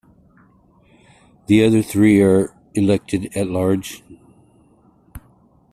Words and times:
The 1.45 1.63
other 1.63 1.83
three 1.83 2.19
are 2.23 2.55
elected 2.73 3.29
at-large. 3.37 4.01